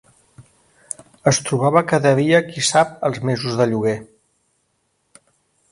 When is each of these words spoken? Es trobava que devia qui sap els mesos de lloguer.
Es 1.31 1.39
trobava 1.49 1.83
que 1.91 1.99
devia 2.07 2.41
qui 2.49 2.65
sap 2.71 2.97
els 3.11 3.21
mesos 3.31 3.61
de 3.61 3.67
lloguer. 3.75 3.99